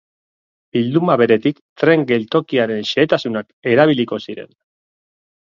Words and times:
Bilduma 0.77 1.17
beretik, 1.21 1.59
tren 1.83 2.05
geltokiaren 2.13 2.89
xehetasunak 2.93 3.55
erabiliko 3.75 4.23
ziren. 4.29 4.53